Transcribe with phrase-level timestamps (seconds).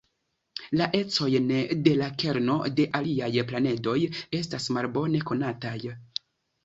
[0.79, 1.51] La ecojn
[1.87, 3.97] de la kerno de aliaj planedoj
[4.41, 5.77] estas malbone konataj.